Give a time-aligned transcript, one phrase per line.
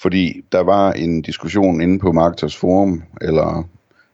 [0.00, 3.68] Fordi der var en diskussion inde på Marketers Forum, eller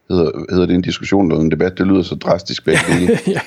[0.09, 3.19] hedder, hedder det en diskussion eller en debat, det lyder så drastisk begge dele.
[3.27, 3.39] ja.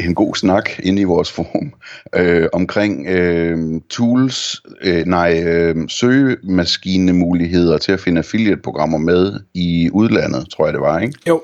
[0.00, 1.72] En god snak inde i vores forum
[2.14, 10.48] øh, omkring øh, tools, øh, nej, øh, søgemaskinemuligheder til at finde affiliate-programmer med i udlandet,
[10.50, 11.18] tror jeg det var, ikke?
[11.28, 11.42] Jo.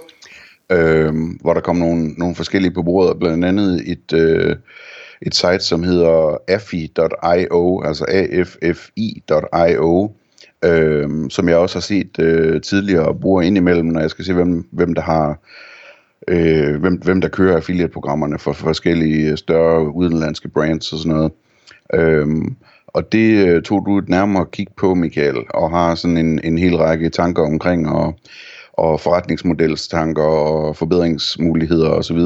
[0.73, 4.13] Øh, hvor der kom nogle, nogle forskellige på bordet, blandt andet et...
[4.13, 4.57] Øh,
[5.23, 8.05] et site, som hedder afi.io, altså
[8.63, 10.13] affi.io,
[10.65, 14.33] øh, som jeg også har set øh, tidligere og bruger indimellem, når jeg skal se,
[14.33, 15.39] hvem, hvem der har
[16.29, 21.33] øh, hvem, hvem der kører affiliate-programmerne for, for forskellige større udenlandske brands og sådan noget.
[21.95, 22.29] Øh,
[22.87, 26.59] og det øh, tog du et nærmere kig på, Michael, og har sådan en, en
[26.59, 28.15] hel række tanker omkring, og,
[28.73, 32.19] og forretningsmodelstanker og forbedringsmuligheder osv.,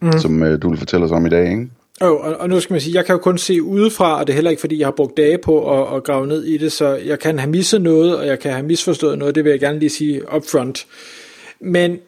[0.00, 0.12] mm.
[0.18, 1.68] som øh, du vil fortælle os om i dag, ikke?
[2.02, 4.32] Jo, og, og nu skal man sige, jeg kan jo kun se udefra, og det
[4.32, 6.72] er heller ikke fordi, jeg har brugt dage på at, at grave ned i det,
[6.72, 9.60] så jeg kan have misset noget, og jeg kan have misforstået noget, det vil jeg
[9.60, 10.86] gerne lige sige upfront.
[11.60, 11.98] Men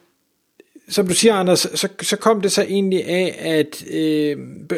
[0.89, 4.37] som du siger, Anders, så, så kom det så egentlig af, at øh,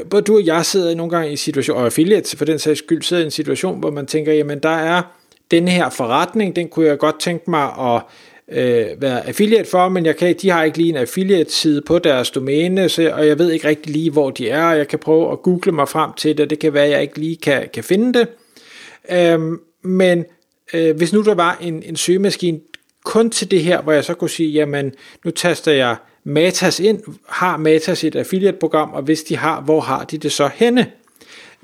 [0.09, 3.01] både du og jeg sidder nogle gange i situation, og affiliates for den sags skyld,
[3.01, 5.01] sidder i en situation, hvor man tænker, jamen der er
[5.51, 8.01] den her forretning, den kunne jeg godt tænke mig at
[8.51, 12.31] øh, være affiliate for, men jeg kan, de har ikke lige en affiliate-side på deres
[12.31, 15.31] domæne, så, og jeg ved ikke rigtig lige, hvor de er, og jeg kan prøve
[15.31, 17.83] at google mig frem til det, det kan være, at jeg ikke lige kan, kan
[17.83, 18.27] finde det.
[19.11, 19.39] Øh,
[19.81, 20.25] men
[20.73, 22.59] øh, hvis nu der var en, en søgemaskine
[23.03, 24.93] kun til det her, hvor jeg så kunne sige, jamen
[25.25, 30.03] nu taster jeg Matas ind, har Matas et affiliate-program, og hvis de har, hvor har
[30.03, 30.91] de det så henne?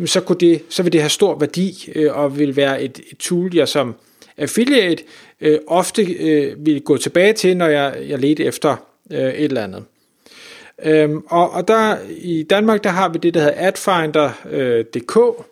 [0.06, 3.18] Så, kunne det, så vil det have stor værdi, øh, og vil være et, et
[3.18, 3.96] tool, jeg som
[4.38, 5.04] affiliate
[5.42, 8.76] øh, ofte øh, ville gå tilbage til, når jeg, jeg ledte efter
[9.12, 9.84] øh, et eller andet.
[10.86, 15.46] Øhm, og, og der i Danmark, der har vi det, der hedder adfinder.dk, øh,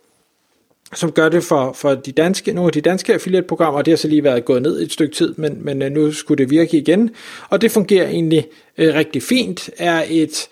[0.94, 3.97] som gør det for, for de danske, nogle af de danske affiliate-programmer, og det har
[3.97, 6.78] så lige været gået ned et stykke tid, men, men øh, nu skulle det virke
[6.78, 7.09] igen,
[7.50, 8.47] og det fungerer egentlig
[8.78, 10.50] øh, rigtig fint, er et,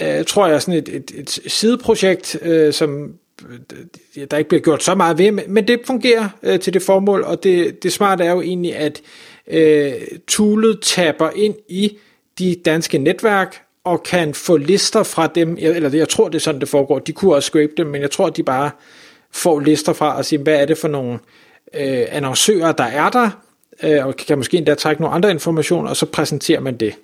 [0.00, 3.14] øh, tror jeg, sådan et, et, et sideprojekt, øh, som
[4.30, 7.42] der ikke bliver gjort så meget ved, men det fungerer øh, til det formål, og
[7.42, 9.00] det, det smarte er jo egentlig, at
[9.46, 9.92] øh,
[10.28, 11.98] toolet tapper ind i
[12.38, 16.60] de danske netværk, og kan få lister fra dem, eller jeg tror det er sådan
[16.60, 18.70] det foregår, de kunne også scrape dem, men jeg tror de bare
[19.32, 21.18] får lister fra og siger, hvad er det for nogle
[21.74, 23.30] øh, annoncører, der er der,
[23.82, 26.94] øh, og kan måske endda trække nogle andre informationer, og så præsenterer man det.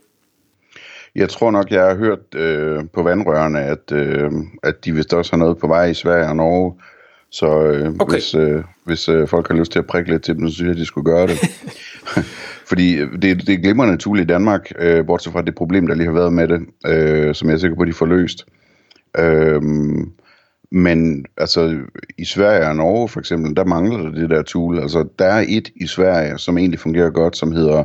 [1.17, 4.33] Jeg tror nok, jeg har hørt øh, på vandrørene, at, øh,
[4.63, 6.75] at de vist også har noget på vej i Sverige og Norge.
[7.31, 8.15] Så øh, okay.
[8.15, 10.67] hvis, øh, hvis øh, folk har lyst til at prikke lidt til dem, så synes
[10.67, 11.39] jeg, at de skulle gøre det.
[12.71, 16.07] Fordi det, det er glimrende tool i Danmark, øh, bortset fra det problem, der lige
[16.07, 18.47] har været med det, øh, som jeg er sikker på, de får løst.
[19.19, 19.63] Øh,
[20.71, 21.79] men altså
[22.19, 24.79] i Sverige og Norge for eksempel, der mangler der det der tool.
[24.79, 27.85] Altså der er et i Sverige, som egentlig fungerer godt, som hedder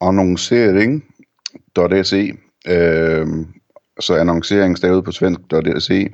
[0.00, 1.04] annoncering
[1.76, 2.32] .se,
[2.68, 3.26] øh,
[4.00, 6.08] så annoncering stavet på svensk.se,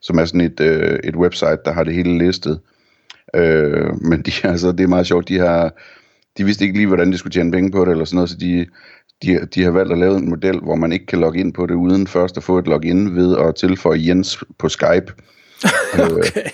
[0.00, 2.60] som er sådan et, øh, et website, der har det hele listet.
[3.36, 5.72] Øh, men de, altså, det er meget sjovt, de har,
[6.38, 8.36] de vidste ikke lige, hvordan de skulle tjene penge på det, eller sådan noget, så
[8.36, 8.66] de,
[9.22, 11.66] de, de har valgt at lave en model, hvor man ikke kan logge ind på
[11.66, 15.12] det, uden først at få et login ved at tilføje Jens på Skype.
[15.94, 16.50] okay.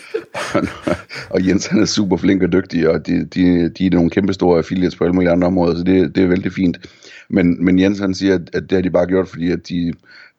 [1.35, 4.33] og Jens han er super flink og dygtig, og de, de, de er nogle kæmpe
[4.33, 6.79] store affiliates på alle mulige andre områder, så det, det er vældig fint.
[7.29, 9.93] Men, men Jens han siger, at, at det har de bare gjort, fordi at de,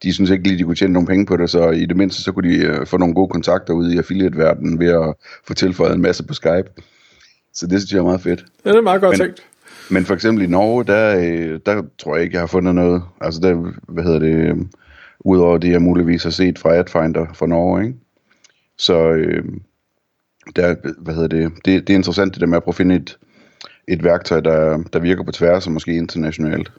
[0.03, 2.23] de synes ikke lige, de kunne tjene nogle penge på det, så i det mindste
[2.23, 5.13] så kunne de uh, få nogle gode kontakter ude i affiliate-verdenen ved at
[5.47, 6.69] få tilføjet en masse på Skype.
[7.53, 8.45] Så det synes jeg er meget fedt.
[8.65, 9.43] Ja, det er meget godt men, tænkt.
[9.91, 13.03] Men for eksempel i Norge, der, øh, der tror jeg ikke, jeg har fundet noget.
[13.21, 14.55] Altså der, hvad hedder det, øh,
[15.19, 17.97] udover det, jeg muligvis har set fra AdFinder fra Norge, ikke?
[18.77, 19.43] Så øh,
[20.55, 22.95] der, hvad hedder det, det, det er interessant det der med at prøve at finde
[22.95, 23.17] et,
[23.87, 26.71] et værktøj, der, der virker på tværs og måske internationalt.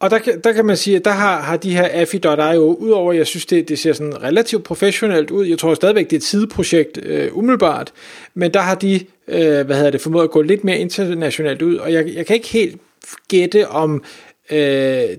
[0.00, 3.26] Og der der kan man sige, at der har, har de her AFI.io, udover jeg
[3.26, 6.98] synes, det, det ser sådan relativt professionelt ud, jeg tror stadigvæk, det er et sideprojekt
[7.02, 7.92] øh, umiddelbart,
[8.34, 11.76] men der har de, øh, hvad hedder det, formået at gå lidt mere internationalt ud,
[11.76, 12.80] og jeg, jeg kan ikke helt
[13.28, 14.04] gætte om
[14.50, 14.58] øh,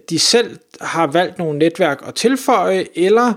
[0.09, 3.33] de selv har valgt nogle netværk at tilføje, eller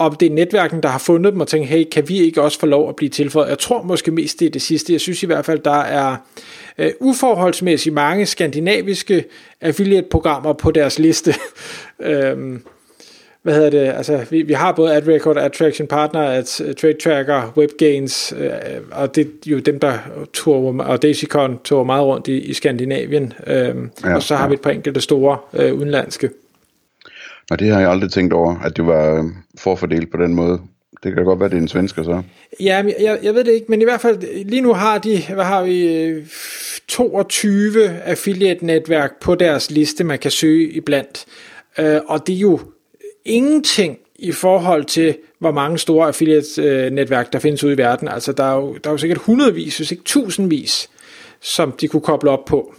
[0.00, 2.58] og det er netværken, der har fundet dem og tænkt, hey, kan vi ikke også
[2.58, 3.48] få lov at blive tilføjet?
[3.48, 4.92] Jeg tror måske mest, det er det sidste.
[4.92, 6.16] Jeg synes i hvert fald, der er
[6.78, 9.24] uh, uforholdsmæssigt mange skandinaviske
[9.60, 11.34] affiliate-programmer på deres liste.
[12.32, 12.62] um,
[13.42, 17.52] hvad hedder det, altså vi, vi har både AdRecord, AdTraction Partner, at uh, Trade Tracker,
[17.56, 18.46] WebGains, uh,
[18.90, 19.98] og det er jo dem, der
[20.32, 24.48] tog, og DaisyCon tog meget rundt i, i Skandinavien, uh, ja, og så har ja.
[24.48, 26.30] vi et par enkelte store uh, udenlandske.
[27.50, 30.60] Og det har jeg aldrig tænkt over, at det var øhm, forfordelt på den måde.
[31.02, 32.22] Det kan godt være, det er en svensker så.
[32.60, 35.44] Ja, jeg, jeg ved det ikke, men i hvert fald lige nu har de, hvad
[35.44, 36.14] har vi,
[36.88, 41.26] 22 affiliate-netværk på deres liste, man kan søge iblandt.
[41.78, 42.60] Øh, og det er jo
[43.24, 48.08] ingenting i forhold til, hvor mange store affiliate-netværk der findes ude i verden.
[48.08, 50.90] Altså, der er jo, der er jo sikkert hundredvis, hvis ikke tusindvis,
[51.40, 52.74] som de kunne koble op på.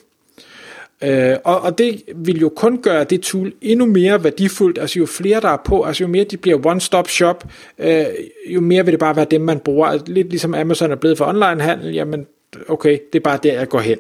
[1.03, 5.06] Øh, og, og det vil jo kun gøre det tool endnu mere værdifuldt, altså jo
[5.06, 7.44] flere der er på, altså jo mere de bliver one-stop shop,
[7.80, 8.06] øh,
[8.48, 9.88] jo mere vil det bare være dem, man bruger.
[9.88, 12.27] Altså, lidt ligesom Amazon er blevet for onlinehandel, jamen
[12.68, 13.98] okay, det er bare der, jeg går hen.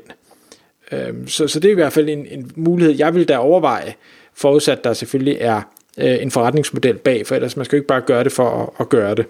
[0.91, 3.93] Øh, så, så det er i hvert fald en, en mulighed, jeg vil da overveje,
[4.33, 5.61] forudsat der selvfølgelig er
[5.97, 8.69] øh, en forretningsmodel bag, for ellers man skal jo ikke bare gøre det for at,
[8.79, 9.25] at gøre det.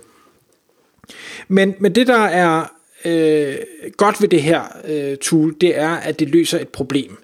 [1.48, 2.74] Men, men det der er
[3.06, 3.56] øh,
[3.98, 7.18] godt ved det her øh, tool, det er, at det løser et problem.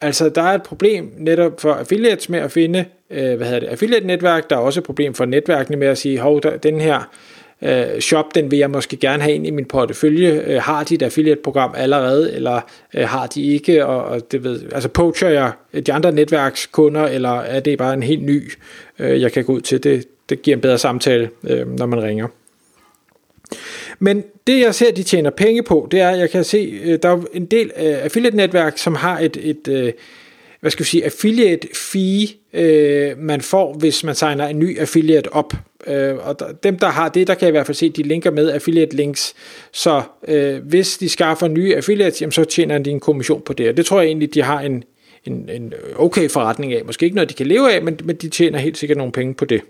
[0.00, 3.66] Altså, der er et problem netop for affiliates med at finde, øh, hvad hedder det,
[3.66, 4.50] affiliate-netværk.
[4.50, 7.10] Der er også et problem for netværkene med at sige, hov, der, den her
[7.62, 10.42] øh, shop, den vil jeg måske gerne have ind i min portefølje.
[10.46, 12.60] Øh, har de et affiliate-program allerede, eller
[12.94, 13.86] øh, har de ikke?
[13.86, 15.52] Og, og det ved, altså poacher jeg
[15.86, 18.52] de andre netværkskunder, eller er det bare en helt ny,
[18.98, 19.84] øh, jeg kan gå ud til?
[19.84, 22.26] Det, det giver en bedre samtale, øh, når man ringer.
[23.98, 27.08] Men det jeg ser, de tjener penge på, det er, jeg kan se, øh, der
[27.08, 29.92] er en del øh, affiliate-netværk, som har et, et øh,
[30.60, 35.32] hvad skal vi sige, affiliate fee, øh, man får, hvis man signer en ny affiliate
[35.32, 35.52] op.
[35.86, 38.30] Øh, og dem, der har det, der kan jeg i hvert fald se, de linker
[38.30, 39.34] med affiliate links.
[39.72, 40.02] Så
[40.62, 43.68] hvis de skaffer nye affiliates, jamen, så tjener de en kommission på det.
[43.68, 44.84] Og det tror jeg egentlig, de har en,
[45.24, 46.84] en, en okay forretning af.
[46.84, 49.34] Måske ikke noget, de kan leve af, men, men de tjener helt sikkert nogle penge
[49.34, 49.60] på det.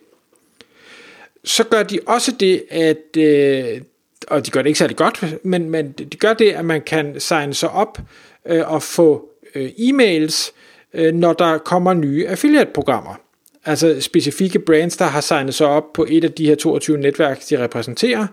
[1.44, 3.81] Så gør de også det, at øh,
[4.26, 7.20] og de gør det ikke særlig godt, men, men de gør det, at man kan
[7.20, 7.99] signe sig op
[8.46, 10.52] øh, og få øh, e-mails,
[10.94, 13.20] øh, når der kommer nye affiliate-programmer.
[13.64, 17.43] Altså specifikke brands, der har signet sig op på et af de her 22 netværk,
[17.50, 18.26] de repræsenterer,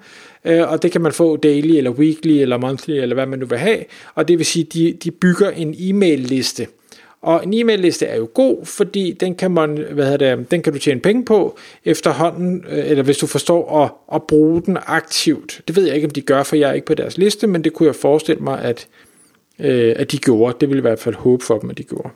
[0.46, 3.46] øh, og det kan man få daily, eller weekly, eller monthly, eller hvad man nu
[3.46, 3.84] vil have,
[4.16, 6.68] og det vil sige, de, de bygger en e-mail-liste.
[7.24, 10.74] Og en e-mail-liste er jo god, fordi den kan, man, hvad hedder det, den kan
[10.74, 15.62] du tjene penge på efterhånden, øh, eller hvis du forstår at, at bruge den aktivt.
[15.68, 17.64] Det ved jeg ikke, om de gør, for jeg er ikke på deres liste, men
[17.64, 18.88] det kunne jeg forestille mig, at,
[19.60, 20.58] øh, at de gjorde.
[20.62, 22.10] Det ville i hvert fald håbe for dem, at de gjorde.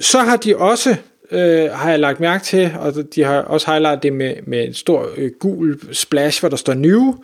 [0.00, 0.96] Så har de også,
[1.30, 4.74] øh, har jeg lagt mærke til, og de har også highlightet det med, med en
[4.74, 7.14] stor øh, gul splash, hvor der står new,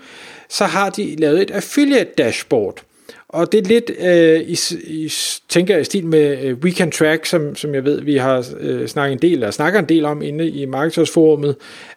[0.48, 2.82] så har de lavet et affiliate dashboard.
[3.32, 5.12] Og det er lidt, øh, i, i,
[5.48, 8.88] tænker jeg, i stil med øh, Weekend Track, som, som jeg ved, vi har øh,
[8.88, 11.16] snakket en del, eller snakker en del om inde i Marketers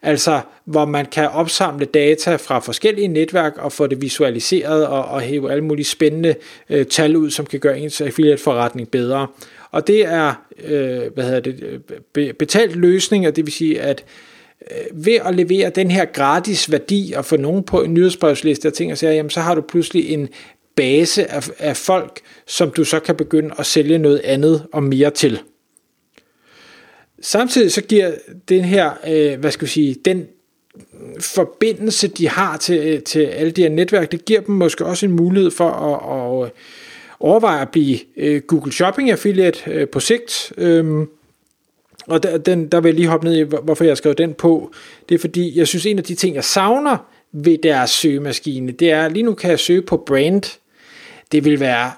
[0.02, 5.22] altså hvor man kan opsamle data fra forskellige netværk og få det visualiseret og, og
[5.22, 6.36] hæve alle mulige spændende
[6.70, 9.28] øh, tal ud, som kan gøre ens affiliate-forretning bedre.
[9.72, 10.34] Og det er
[10.64, 11.82] øh, hvad hedder det,
[12.14, 14.04] be, betalt løsning, og det vil sige, at
[14.72, 18.74] øh, ved at levere den her gratis værdi og få nogen på en nyhedsbrevsliste og
[18.74, 20.30] ting og sager, jamen så har du pludselig en
[20.76, 25.12] base af, af folk, som du så kan begynde at sælge noget andet og mere
[25.12, 25.40] til.
[27.22, 28.12] Samtidig så giver
[28.50, 30.28] den her, øh, hvad skal vi sige, den
[31.20, 35.06] forbindelse, de har til, øh, til alle de her netværk, det giver dem måske også
[35.06, 36.52] en mulighed for at, at øh,
[37.20, 40.54] overveje at blive øh, Google Shopping Affiliate på sigt.
[40.58, 41.08] Øhm,
[42.08, 44.72] og der, den, der vil jeg lige hoppe ned i, hvorfor jeg skrev den på.
[45.10, 46.98] Det er fordi, jeg synes, en af de ting, jeg savner
[47.32, 50.60] ved deres søgemaskine, det er, lige nu kan jeg søge på brand,
[51.34, 51.92] det vil være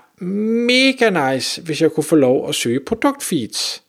[0.68, 3.84] mega nice, hvis jeg kunne få lov at søge produktfeeds.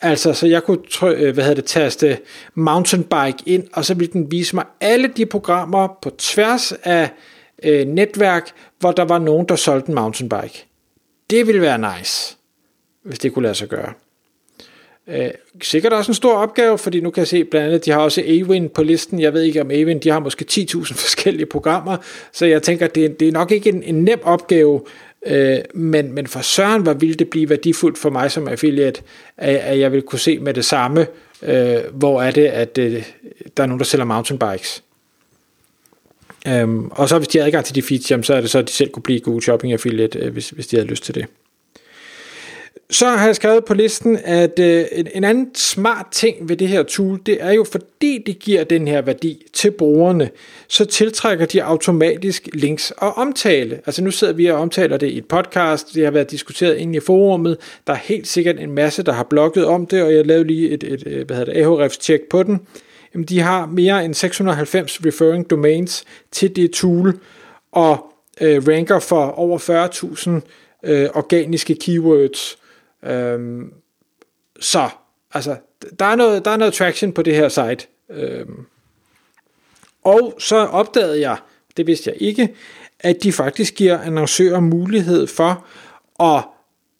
[0.00, 2.18] Altså, så jeg kunne try- øh, hvad hedder det, taste
[2.54, 7.10] mountainbike ind, og så ville den vise mig alle de programmer på tværs af
[7.62, 10.66] øh, netværk, hvor der var nogen, der solgte en mountainbike.
[11.30, 12.36] Det ville være nice,
[13.02, 13.92] hvis det kunne lade sig gøre.
[15.08, 15.30] Øh,
[15.62, 18.20] sikkert også en stor opgave, fordi nu kan jeg se blandt andet, de har også
[18.20, 19.20] Awin på listen.
[19.20, 21.96] Jeg ved ikke om Awin, de har måske 10.000 forskellige programmer,
[22.32, 24.80] så jeg tænker, det, det er nok ikke en, en nem opgave,
[25.26, 29.02] øh, men, men for Søren, hvor ville det blive værdifuldt for mig som affiliate,
[29.36, 31.06] at, at jeg vil kunne se med det samme,
[31.42, 33.02] øh, hvor er det, at øh,
[33.56, 34.82] der er nogen, der sælger mountainbikes.
[36.48, 38.58] Øhm, og så hvis de har adgang til de feeds, jamen, så er det så,
[38.58, 41.14] at de selv kunne blive Google Shopping Affiliate, øh, hvis, hvis de havde lyst til
[41.14, 41.26] det.
[42.90, 46.68] Så har jeg skrevet på listen, at øh, en, en anden smart ting ved det
[46.68, 50.30] her tool, det er jo fordi det giver den her værdi til brugerne,
[50.68, 53.80] så tiltrækker de automatisk links og omtale.
[53.86, 56.96] Altså nu sidder vi og omtaler det i et podcast, det har været diskuteret inde
[56.96, 60.26] i forumet, der er helt sikkert en masse, der har blogget om det, og jeg
[60.26, 62.60] lavede lige et, et, et hvad hedder det, Ahrefs tjek på den.
[63.14, 67.18] Jamen, de har mere end 690 referring domains til det tool,
[67.72, 68.06] og
[68.40, 69.58] øh, ranker for over
[70.88, 72.58] 40.000 øh, organiske keywords.
[73.06, 73.72] Øhm,
[74.60, 74.88] så,
[75.34, 75.56] altså,
[75.98, 77.86] der er, noget, der er noget traction på det her site.
[78.10, 78.66] Øhm,
[80.04, 81.36] og så opdagede jeg,
[81.76, 82.54] det vidste jeg ikke,
[83.00, 85.66] at de faktisk giver annoncører mulighed for
[86.20, 86.44] at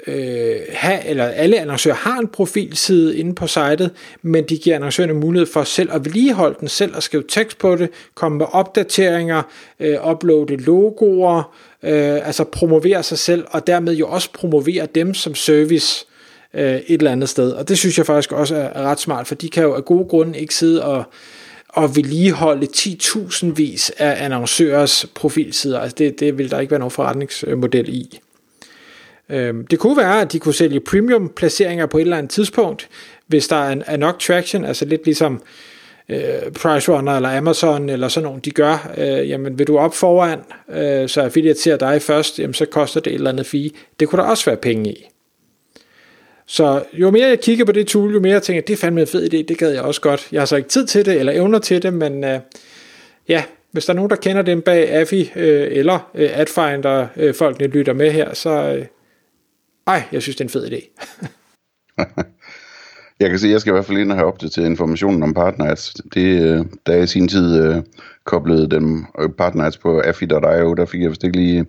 [0.06, 3.90] øh, have, eller alle annoncører har en profilside inde på sitet,
[4.22, 7.76] men de giver annoncørerne mulighed for selv at vedligeholde den, selv at skrive tekst på
[7.76, 9.42] det, komme med opdateringer,
[9.80, 15.34] øh, uploade logoer, øh, altså promovere sig selv, og dermed jo også promovere dem som
[15.34, 16.06] service
[16.54, 17.52] øh, et eller andet sted.
[17.52, 19.84] Og det synes jeg faktisk også er, er ret smart, for de kan jo af
[19.84, 21.04] gode grunde ikke sidde og
[21.68, 25.80] og vedligeholde 10.000 vis af annoncørers profilsider.
[25.80, 28.20] Altså det, det vil der ikke være nogen forretningsmodel i.
[29.28, 32.88] Øhm, det kunne være, at de kunne sælge premium placeringer på et eller andet tidspunkt,
[33.26, 35.42] hvis der er, nok traction, altså lidt ligesom
[36.08, 40.38] øh, PriceRunner eller Amazon eller sådan nogle, de gør, øh, jamen vil du op foran,
[40.68, 43.70] øh, så affiliate ser dig først, jamen så koster det et eller andet fee.
[44.00, 45.06] Det kunne der også være penge i.
[46.46, 49.00] Så jo mere jeg kigger på det tool, jo mere jeg tænker, det er fandme
[49.00, 50.28] en fed idé, det gad jeg også godt.
[50.32, 52.40] Jeg har så ikke tid til det, eller evner til det, men øh,
[53.28, 57.34] ja, hvis der er nogen, der kender dem bag Affi, øh, eller øh, AdFinder, øh,
[57.34, 58.84] folkene lytter med her, så øh,
[59.86, 61.04] ej, jeg synes, det er en fed idé.
[63.20, 65.94] jeg kan se, jeg skal i hvert fald ind og have opdateret informationen om partners.
[66.14, 67.82] Det, øh, da jeg i sin tid øh,
[68.24, 71.66] koblede dem øh, partners på afi.io, der fik jeg vist ikke lige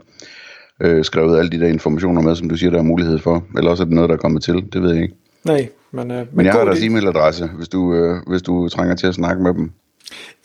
[0.81, 3.43] øh, skrevet alle de der informationer med, som du siger, der er mulighed for.
[3.57, 5.15] Eller også er det noget, der er kommet til, det ved jeg ikke.
[5.43, 6.11] Nej, men...
[6.11, 9.13] Øh, men, men jeg har deres e-mailadresse, hvis du, øh, hvis du trænger til at
[9.13, 9.71] snakke med dem.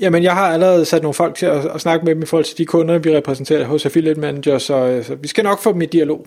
[0.00, 2.44] Jamen, jeg har allerede sat nogle folk til at, at snakke med dem i forhold
[2.44, 5.72] til de kunder, vi repræsenterer hos Affiliate Manager, så, øh, så vi skal nok få
[5.72, 6.26] dem i dialog.